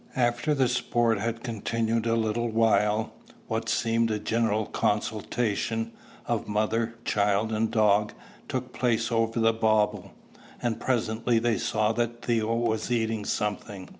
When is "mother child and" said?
6.47-7.69